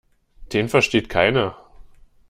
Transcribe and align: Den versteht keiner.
Den 0.51 0.67
versteht 0.67 1.09
keiner. 1.09 1.55